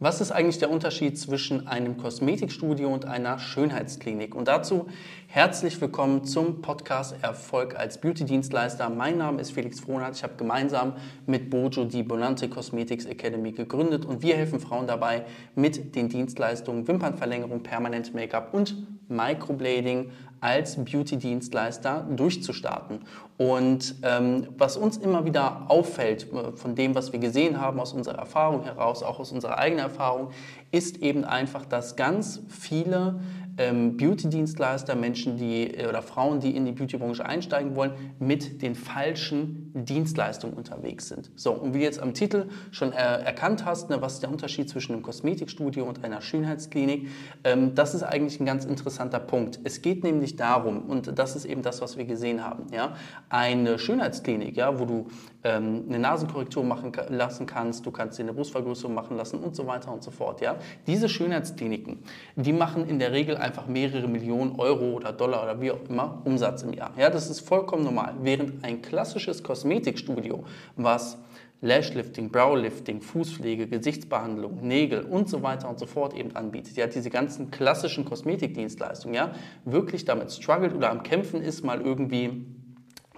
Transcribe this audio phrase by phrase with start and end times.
[0.00, 4.32] Was ist eigentlich der Unterschied zwischen einem Kosmetikstudio und einer Schönheitsklinik?
[4.32, 4.86] Und dazu
[5.26, 8.90] herzlich willkommen zum Podcast Erfolg als Beauty-Dienstleister.
[8.90, 10.14] Mein Name ist Felix Frohnert.
[10.14, 10.92] Ich habe gemeinsam
[11.26, 15.24] mit Bojo die Bonante Cosmetics Academy gegründet und wir helfen Frauen dabei,
[15.56, 18.76] mit den Dienstleistungen Wimpernverlängerung, Permanent Make-up und
[19.08, 23.00] Microblading als Beauty-Dienstleister durchzustarten.
[23.36, 27.92] Und ähm, was uns immer wieder auffällt äh, von dem, was wir gesehen haben aus
[27.92, 30.30] unserer Erfahrung heraus, auch aus unserer eigenen Erfahrung,
[30.70, 33.20] ist eben einfach, dass ganz viele
[33.58, 38.74] ähm, Beauty-Dienstleister, Menschen, die äh, oder Frauen, die in die Beauty-Branche einsteigen wollen, mit den
[38.74, 41.30] falschen Dienstleistungen unterwegs sind.
[41.36, 44.30] So, und wie du jetzt am Titel schon äh, erkannt hast, ne, was ist der
[44.30, 47.08] Unterschied zwischen einem Kosmetikstudio und einer Schönheitsklinik,
[47.44, 49.60] ähm, das ist eigentlich ein ganz interessanter Punkt.
[49.64, 52.94] Es geht nämlich darum, und das ist eben das, was wir gesehen haben, ja,
[53.28, 55.06] eine Schönheitsklinik, ja, wo du
[55.44, 59.66] ähm, eine Nasenkorrektur machen lassen kannst, du kannst dir eine Brustvergrößerung machen lassen und so
[59.66, 60.40] weiter und so fort.
[60.40, 60.56] Ja?
[60.86, 61.98] Diese Schönheitskliniken,
[62.36, 66.20] die machen in der Regel einfach mehrere Millionen Euro oder Dollar oder wie auch immer
[66.24, 66.92] Umsatz im Jahr.
[66.96, 68.14] Ja, das ist vollkommen normal.
[68.22, 70.44] Während ein klassisches Kosmetikstudio,
[70.76, 71.18] was
[71.60, 76.76] Lashlifting, Browlifting, Fußpflege, Gesichtsbehandlung, Nägel und so weiter und so fort eben anbietet.
[76.76, 79.32] Ja, diese ganzen klassischen Kosmetikdienstleistungen, ja,
[79.64, 82.44] wirklich damit struggelt oder am Kämpfen ist, mal irgendwie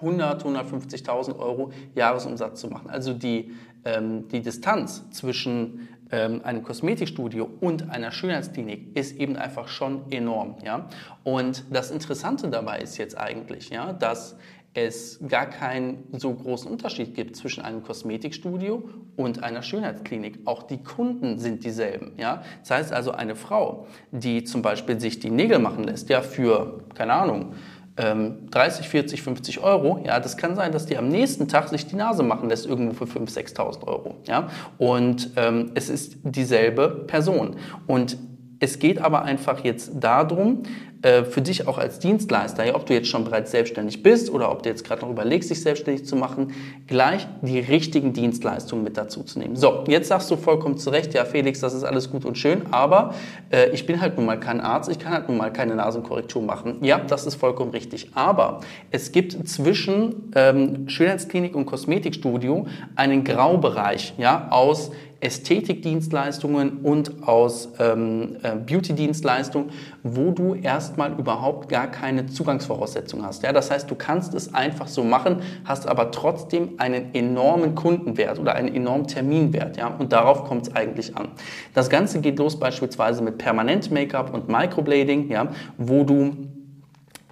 [0.01, 2.89] 100, 150.000 Euro Jahresumsatz zu machen.
[2.89, 3.51] Also die,
[3.85, 10.57] ähm, die Distanz zwischen ähm, einem Kosmetikstudio und einer Schönheitsklinik ist eben einfach schon enorm.
[10.63, 10.89] Ja?
[11.23, 14.37] Und das Interessante dabei ist jetzt eigentlich, ja, dass
[14.73, 20.39] es gar keinen so großen Unterschied gibt zwischen einem Kosmetikstudio und einer Schönheitsklinik.
[20.45, 22.13] Auch die Kunden sind dieselben.
[22.17, 22.43] Ja?
[22.61, 26.85] Das heißt also, eine Frau, die zum Beispiel sich die Nägel machen lässt, ja, für,
[26.95, 27.53] keine Ahnung,
[27.97, 31.95] 30, 40, 50 Euro, ja, das kann sein, dass die am nächsten Tag sich die
[31.95, 34.15] Nase machen lässt, irgendwo für 5.000, 6.000 Euro.
[34.27, 34.47] Ja?
[34.77, 37.57] Und ähm, es ist dieselbe Person.
[37.87, 38.17] Und
[38.61, 40.63] es geht aber einfach jetzt darum,
[41.01, 44.61] äh, für dich auch als Dienstleister, ob du jetzt schon bereits selbstständig bist oder ob
[44.61, 46.53] du jetzt gerade noch überlegst, dich selbstständig zu machen,
[46.85, 49.55] gleich die richtigen Dienstleistungen mit dazu zu nehmen.
[49.55, 52.61] So, jetzt sagst du vollkommen zu Recht, ja Felix, das ist alles gut und schön,
[52.69, 53.15] aber
[53.49, 56.43] äh, ich bin halt nun mal kein Arzt, ich kann halt nun mal keine Nasenkorrektur
[56.43, 56.77] machen.
[56.81, 58.11] Ja, das ist vollkommen richtig.
[58.13, 58.59] Aber
[58.91, 68.37] es gibt zwischen ähm, Schönheitsklinik und Kosmetikstudio einen Graubereich, ja, aus Ästhetikdienstleistungen und aus ähm,
[68.43, 69.69] äh, Beauty-Dienstleistungen,
[70.03, 73.43] wo du erstmal überhaupt gar keine Zugangsvoraussetzung hast.
[73.43, 78.39] Ja, das heißt, du kannst es einfach so machen, hast aber trotzdem einen enormen Kundenwert
[78.39, 79.77] oder einen enormen Terminwert.
[79.77, 81.29] Ja, und darauf kommt es eigentlich an.
[81.73, 86.35] Das Ganze geht los beispielsweise mit Permanent Make-up und Microblading, ja, wo du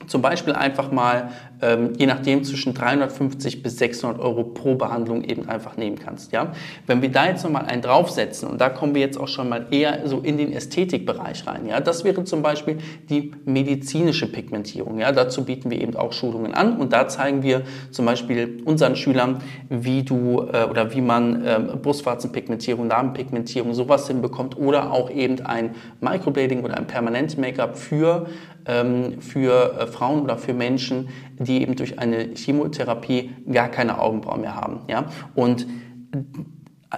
[0.08, 1.30] zum Beispiel einfach mal,
[1.62, 6.32] ähm, je nachdem, zwischen 350 bis 600 Euro pro Behandlung eben einfach nehmen kannst.
[6.32, 6.54] Ja?
[6.88, 9.68] Wenn wir da jetzt nochmal einen draufsetzen, und da kommen wir jetzt auch schon mal
[9.72, 11.80] eher so in den Ästhetikbereich rein, ja?
[11.80, 12.78] das wäre zum Beispiel
[13.10, 15.00] die medizinische Pigmentierung.
[15.00, 15.12] Ja?
[15.12, 19.42] Dazu bieten wir eben auch Schulungen an und da zeigen wir zum Beispiel unseren Schülern,
[19.70, 25.76] wie du äh, oder wie man äh, Brustwarzenpigmentierung, Narbenpigmentierung, sowas hinbekommt oder auch eben ein
[26.02, 28.28] Microblading oder ein Permanent Make-up für
[28.66, 31.10] ähm, für äh, Frauen oder für Menschen,
[31.40, 34.82] die eben durch eine Chemotherapie gar keine Augenbrauen mehr haben.
[34.88, 35.06] Ja?
[35.36, 35.66] Und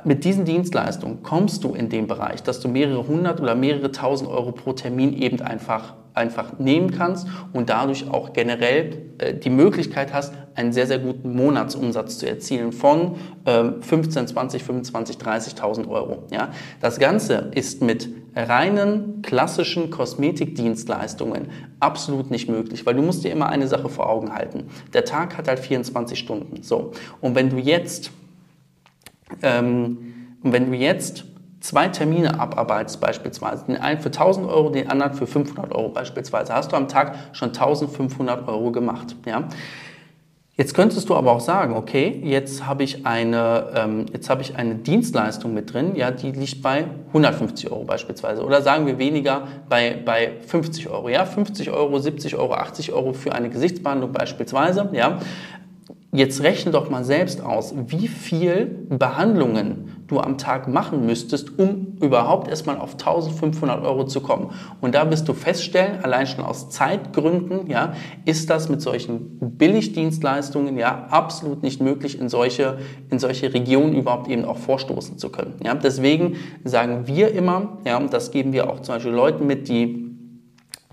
[0.06, 4.30] mit diesen Dienstleistungen kommst du in den Bereich, dass du mehrere hundert oder mehrere tausend
[4.30, 10.13] Euro pro Termin eben einfach, einfach nehmen kannst und dadurch auch generell äh, die Möglichkeit
[10.13, 13.15] hast, einen sehr, sehr guten Monatsumsatz zu erzielen von
[13.45, 16.24] äh, 15, 20, 25, 30.000 Euro.
[16.31, 16.51] Ja?
[16.80, 21.50] Das Ganze ist mit reinen klassischen Kosmetikdienstleistungen
[21.80, 24.68] absolut nicht möglich, weil du musst dir immer eine Sache vor Augen halten.
[24.94, 26.63] Der Tag hat halt 24 Stunden.
[26.63, 26.92] So.
[27.19, 28.12] Und wenn du jetzt
[29.42, 29.98] ähm,
[30.44, 31.25] wenn du jetzt
[31.60, 36.54] zwei Termine abarbeitest beispielsweise, den einen für 1000 Euro, den anderen für 500 Euro beispielsweise,
[36.54, 39.16] hast du am Tag schon 1500 Euro gemacht.
[39.25, 39.48] Ja?
[40.62, 44.58] Jetzt könntest du aber auch sagen, okay, jetzt habe ich eine, ähm, jetzt habe ich
[44.58, 48.44] eine Dienstleistung mit drin, ja, die liegt bei 150 Euro beispielsweise.
[48.46, 53.13] Oder sagen wir weniger bei, bei 50 Euro, ja, 50 Euro, 70 Euro, 80 Euro
[53.13, 55.18] für eine Gesichtsbehandlung beispielsweise, ja.
[56.13, 61.96] Jetzt rechne doch mal selbst aus, wie viel Behandlungen du am Tag machen müsstest, um
[62.02, 64.50] überhaupt erstmal auf 1500 Euro zu kommen.
[64.81, 67.94] Und da wirst du feststellen, allein schon aus Zeitgründen, ja,
[68.25, 72.80] ist das mit solchen Billigdienstleistungen ja absolut nicht möglich, in solche,
[73.10, 75.54] in solche Regionen überhaupt eben auch vorstoßen zu können.
[75.63, 76.36] Ja, deswegen
[76.66, 80.11] sagen wir immer, ja, und das geben wir auch zum Beispiel Leuten mit, die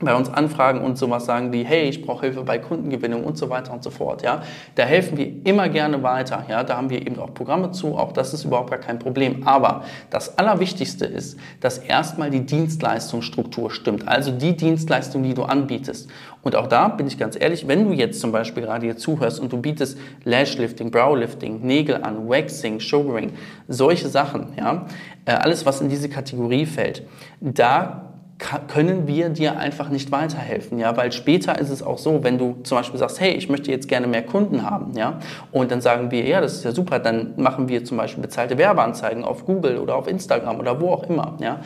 [0.01, 3.51] bei uns anfragen und sowas sagen wie, hey, ich brauche Hilfe bei Kundengewinnung und so
[3.51, 4.23] weiter und so fort.
[4.23, 4.43] Ja,
[4.75, 6.45] da helfen wir immer gerne weiter.
[6.49, 7.97] Ja, da haben wir eben auch Programme zu.
[7.97, 9.47] Auch das ist überhaupt gar kein Problem.
[9.47, 14.07] Aber das Allerwichtigste ist, dass erstmal die Dienstleistungsstruktur stimmt.
[14.07, 16.09] Also die Dienstleistung, die du anbietest.
[16.43, 19.41] Und auch da bin ich ganz ehrlich, wenn du jetzt zum Beispiel gerade hier zuhörst
[19.41, 23.33] und du bietest Lashlifting, Browlifting, Nägel an, Waxing, Sugaring,
[23.67, 24.87] solche Sachen, ja,
[25.25, 27.03] äh, alles was in diese Kategorie fällt,
[27.41, 28.08] da
[28.39, 32.57] können wir dir einfach nicht weiterhelfen, ja, weil später ist es auch so, wenn du
[32.63, 35.19] zum Beispiel sagst, hey, ich möchte jetzt gerne mehr Kunden haben, ja,
[35.51, 38.57] und dann sagen wir, ja, das ist ja super, dann machen wir zum Beispiel bezahlte
[38.57, 41.61] Werbeanzeigen auf Google oder auf Instagram oder wo auch immer, ja,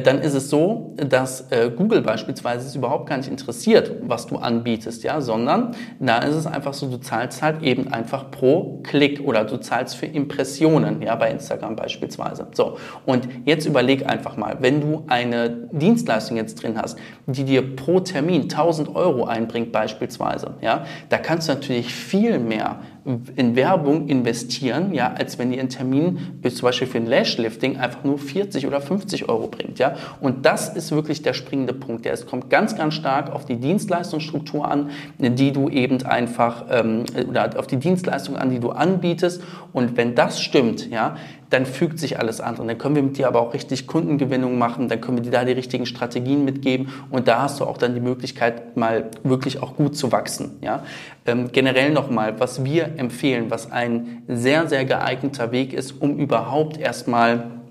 [0.00, 4.36] dann ist es so, dass äh, Google beispielsweise es überhaupt gar nicht interessiert, was du
[4.36, 9.20] anbietest, ja, sondern da ist es einfach so, du zahlst halt eben einfach pro Klick
[9.20, 12.46] oder du zahlst für Impressionen, ja, bei Instagram beispielsweise.
[12.54, 12.76] So.
[13.06, 16.96] Und jetzt überleg einfach mal, wenn du eine Dienstleistung jetzt drin hast,
[17.26, 22.78] die dir pro Termin 1000 Euro einbringt beispielsweise, ja, da kannst du natürlich viel mehr
[23.04, 28.04] in Werbung investieren, ja, als wenn ihr einen Termin, zum Beispiel für ein Lashlifting, einfach
[28.04, 29.96] nur 40 oder 50 Euro bringt, ja.
[30.20, 32.06] Und das ist wirklich der springende Punkt.
[32.06, 32.12] Ja.
[32.12, 37.58] Es kommt ganz, ganz stark auf die Dienstleistungsstruktur an, die du eben einfach, ähm, oder
[37.58, 39.42] auf die Dienstleistung an, die du anbietest.
[39.72, 41.16] Und wenn das stimmt, ja,
[41.52, 42.66] dann fügt sich alles andere.
[42.66, 45.44] Dann können wir mit dir aber auch richtig Kundengewinnung machen, dann können wir dir da
[45.44, 49.76] die richtigen Strategien mitgeben und da hast du auch dann die Möglichkeit, mal wirklich auch
[49.76, 50.58] gut zu wachsen.
[50.62, 50.84] Ja?
[51.26, 56.78] Ähm, generell nochmal, was wir empfehlen, was ein sehr, sehr geeigneter Weg ist, um überhaupt
[56.78, 57.61] erstmal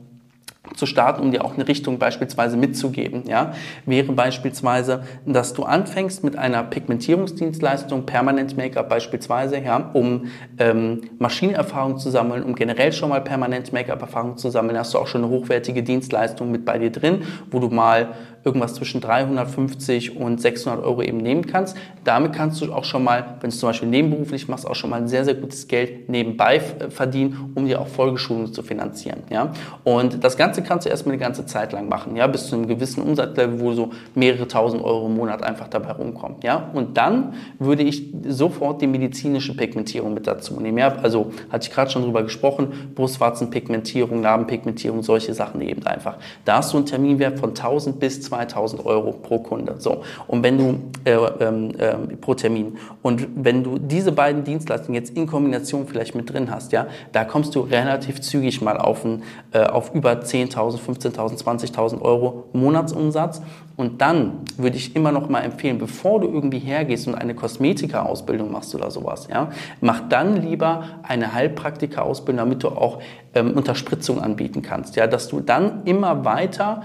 [0.75, 3.23] zu starten, um dir auch eine Richtung beispielsweise mitzugeben.
[3.27, 3.53] Ja?
[3.85, 10.27] Wäre beispielsweise, dass du anfängst mit einer Pigmentierungsdienstleistung, Permanent Make-up beispielsweise, ja, um
[10.59, 15.07] ähm, Maschinenerfahrung zu sammeln, um generell schon mal Permanent Make-up-Erfahrung zu sammeln, hast du auch
[15.07, 18.09] schon eine hochwertige Dienstleistung mit bei dir drin, wo du mal
[18.43, 21.77] irgendwas zwischen 350 und 600 Euro eben nehmen kannst.
[22.03, 24.89] Damit kannst du auch schon mal, wenn du es zum Beispiel nebenberuflich machst, auch schon
[24.89, 29.23] mal ein sehr, sehr gutes Geld nebenbei äh, verdienen, um dir auch Folgeschulungen zu finanzieren.
[29.29, 29.51] Ja?
[29.83, 32.25] Und das Ganze kannst du erstmal eine ganze Zeit lang machen, ja?
[32.25, 36.37] bis zu einem gewissen Umsatzlevel, wo so mehrere tausend Euro im Monat einfach dabei rumkommen.
[36.43, 36.71] Ja?
[36.73, 40.79] Und dann würde ich sofort die medizinische Pigmentierung mit dazu nehmen.
[40.79, 40.95] Ja?
[41.03, 46.17] Also hatte ich gerade schon drüber gesprochen, Brustwarzenpigmentierung, Narbenpigmentierung, solche Sachen eben einfach.
[46.45, 49.75] Da hast du einen Terminwert von 1000 bis 2000 Euro pro Kunde.
[49.79, 50.03] So.
[50.27, 52.77] Und wenn du, äh, äh, pro Termin.
[53.01, 57.25] Und wenn du diese beiden Dienstleistungen jetzt in Kombination vielleicht mit drin hast, ja, da
[57.25, 63.41] kommst du relativ zügig mal auf, ein, äh, auf über 10.000, 15.000, 20.000 Euro Monatsumsatz.
[63.75, 68.51] Und dann würde ich immer noch mal empfehlen, bevor du irgendwie hergehst und eine Kosmetika-Ausbildung
[68.51, 69.49] machst oder sowas, ja,
[69.79, 72.99] mach dann lieber eine Heilpraktika-Ausbildung, damit du auch
[73.33, 76.83] ähm, Unterspritzung anbieten kannst, ja, dass du dann immer weiter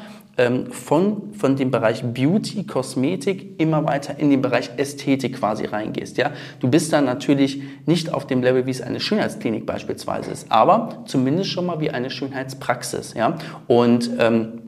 [0.70, 6.18] von, von dem Bereich Beauty, Kosmetik immer weiter in den Bereich Ästhetik quasi reingehst.
[6.18, 6.32] Ja?
[6.60, 11.04] Du bist dann natürlich nicht auf dem Level, wie es eine Schönheitsklinik beispielsweise ist, aber
[11.06, 13.14] zumindest schon mal wie eine Schönheitspraxis.
[13.14, 13.36] Ja?
[13.66, 14.62] Und ähm,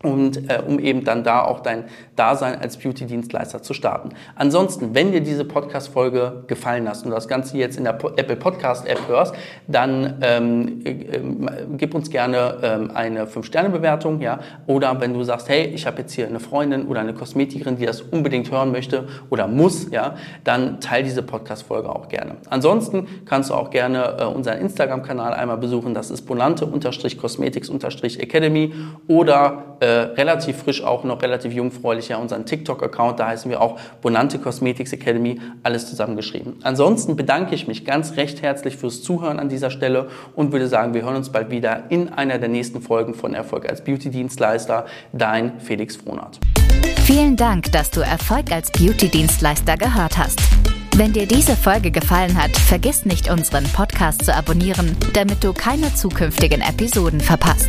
[0.02, 1.84] und äh, um eben dann da auch dein
[2.16, 4.14] Dasein als Beauty-Dienstleister zu starten.
[4.34, 9.08] Ansonsten, wenn dir diese Podcast-Folge gefallen hat und das Ganze jetzt in der Apple Podcast-App
[9.08, 9.34] hörst,
[9.66, 11.20] dann ähm, äh,
[11.76, 16.14] gib uns gerne ähm, eine 5-Sterne-Bewertung, ja, oder wenn du sagst, hey, ich habe jetzt
[16.14, 20.14] hier eine Freundin oder eine Kosmetikerin, die das unbedingt hören möchte oder muss, ja,
[20.44, 22.36] dann teil diese Podcast-Folge auch gerne.
[22.48, 28.72] Ansonsten kannst du auch gerne äh, unseren Instagram-Kanal einmal besuchen, das ist bonante-cosmetics-academy
[29.06, 33.78] oder äh, relativ frisch auch noch relativ jungfräulich ja unseren TikTok-Account, da heißen wir auch
[34.02, 36.56] Bonante Cosmetics Academy, alles zusammengeschrieben.
[36.62, 40.94] Ansonsten bedanke ich mich ganz recht herzlich fürs Zuhören an dieser Stelle und würde sagen,
[40.94, 44.86] wir hören uns bald wieder in einer der nächsten Folgen von Erfolg als Beauty-Dienstleister.
[45.12, 46.40] Dein Felix Frohnert.
[47.04, 50.40] Vielen Dank, dass du Erfolg als Beauty-Dienstleister gehört hast.
[50.96, 55.94] Wenn dir diese Folge gefallen hat, vergiss nicht, unseren Podcast zu abonnieren, damit du keine
[55.94, 57.68] zukünftigen Episoden verpasst.